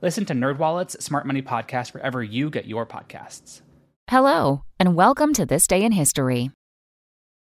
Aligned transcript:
Listen 0.00 0.24
to 0.26 0.32
NerdWallet's 0.32 1.04
Smart 1.04 1.26
Money 1.26 1.42
Podcast 1.42 1.92
wherever 1.92 2.22
you 2.22 2.50
get 2.50 2.66
your 2.66 2.86
podcasts. 2.86 3.62
Hello, 4.08 4.62
and 4.78 4.94
welcome 4.94 5.34
to 5.34 5.44
This 5.44 5.66
Day 5.66 5.82
in 5.82 5.90
History. 5.90 6.52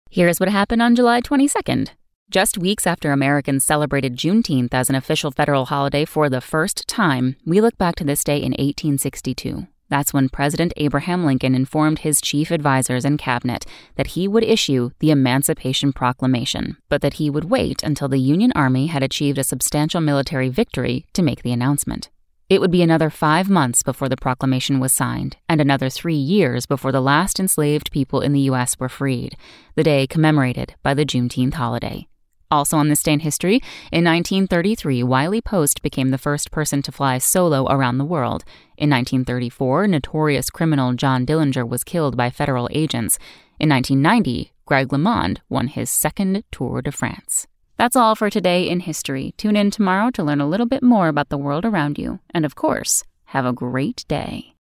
Here's 0.09 0.37
what 0.37 0.49
happened 0.49 0.81
on 0.81 0.93
July 0.93 1.21
22nd. 1.21 1.91
Just 2.29 2.57
weeks 2.57 2.85
after 2.85 3.13
Americans 3.13 3.63
celebrated 3.63 4.17
Juneteenth 4.17 4.73
as 4.73 4.89
an 4.89 4.95
official 4.95 5.31
federal 5.31 5.67
holiday 5.67 6.03
for 6.03 6.29
the 6.29 6.41
first 6.41 6.89
time, 6.89 7.37
we 7.45 7.61
look 7.61 7.77
back 7.77 7.95
to 7.95 8.03
this 8.03 8.21
day 8.21 8.35
in 8.35 8.51
1862. 8.51 9.67
That's 9.87 10.13
when 10.13 10.27
President 10.27 10.73
Abraham 10.75 11.25
Lincoln 11.25 11.55
informed 11.55 11.99
his 11.99 12.20
chief 12.20 12.51
advisers 12.51 13.05
and 13.05 13.17
cabinet 13.17 13.65
that 13.95 14.07
he 14.07 14.27
would 14.27 14.43
issue 14.43 14.91
the 14.99 15.11
Emancipation 15.11 15.93
Proclamation, 15.93 16.75
but 16.89 17.01
that 17.01 17.13
he 17.13 17.29
would 17.29 17.45
wait 17.45 17.81
until 17.81 18.09
the 18.09 18.20
Union 18.20 18.51
Army 18.55 18.87
had 18.87 19.03
achieved 19.03 19.37
a 19.37 19.45
substantial 19.45 20.01
military 20.01 20.49
victory 20.49 21.05
to 21.13 21.21
make 21.21 21.43
the 21.43 21.53
announcement. 21.53 22.09
It 22.51 22.59
would 22.59 22.69
be 22.69 22.81
another 22.81 23.09
five 23.09 23.49
months 23.49 23.81
before 23.81 24.09
the 24.09 24.17
proclamation 24.17 24.81
was 24.81 24.91
signed, 24.91 25.37
and 25.47 25.61
another 25.61 25.89
three 25.89 26.17
years 26.17 26.65
before 26.65 26.91
the 26.91 26.99
last 26.99 27.39
enslaved 27.39 27.93
people 27.93 28.20
in 28.20 28.34
the 28.34 28.41
U.S. 28.51 28.77
were 28.77 28.89
freed, 28.89 29.37
the 29.76 29.85
day 29.85 30.05
commemorated 30.05 30.76
by 30.84 30.93
the 30.93 31.05
Juneteenth 31.05 31.53
holiday. 31.53 32.09
Also 32.51 32.76
on 32.76 32.89
this 32.89 33.03
day 33.03 33.13
in 33.13 33.21
history, 33.21 33.61
in 33.89 34.03
1933, 34.03 35.01
Wiley 35.01 35.39
Post 35.39 35.81
became 35.81 36.09
the 36.09 36.17
first 36.17 36.51
person 36.51 36.81
to 36.81 36.91
fly 36.91 37.20
solo 37.20 37.67
around 37.70 37.99
the 37.99 38.03
world. 38.03 38.43
In 38.77 38.89
1934, 38.89 39.87
notorious 39.87 40.49
criminal 40.49 40.91
John 40.91 41.26
Dillinger 41.26 41.65
was 41.65 41.85
killed 41.85 42.17
by 42.17 42.29
federal 42.29 42.67
agents. 42.73 43.17
In 43.61 43.70
1990, 43.70 44.51
Greg 44.65 44.89
LeMond 44.89 45.37
won 45.48 45.67
his 45.67 45.89
second 45.89 46.43
Tour 46.51 46.81
de 46.81 46.91
France. 46.91 47.48
That's 47.82 47.96
all 47.96 48.13
for 48.13 48.29
today 48.29 48.70
in 48.70 48.82
history. 48.82 49.34
Tune 49.37 49.55
in 49.55 49.71
tomorrow 49.71 50.12
to 50.12 50.24
learn 50.24 50.40
a 50.40 50.48
little 50.48 50.68
bit 50.68 50.84
more 50.84 51.07
about 51.07 51.29
the 51.29 51.37
world 51.40 51.65
around 51.65 51.98
you. 51.98 52.20
And 52.32 52.46
of 52.46 52.54
course, 52.54 53.04
have 53.34 53.43
a 53.43 53.54
great 53.54 54.05
day. 54.07 54.54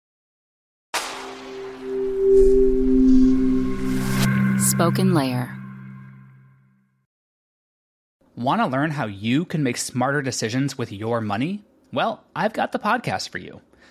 Spoken 4.61 5.15
Layer. 5.15 5.53
Want 8.37 8.61
to 8.61 8.69
learn 8.69 8.93
how 8.93 9.07
you 9.07 9.45
can 9.45 9.65
make 9.65 9.79
smarter 9.79 10.23
decisions 10.23 10.79
with 10.79 10.93
your 10.93 11.21
money? 11.21 11.65
Well, 11.93 12.23
I've 12.37 12.53
got 12.53 12.71
the 12.71 12.79
podcast 12.79 13.31
for 13.31 13.39
you. 13.39 13.61